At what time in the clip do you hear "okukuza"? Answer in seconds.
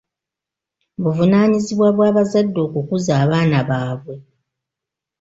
2.67-3.11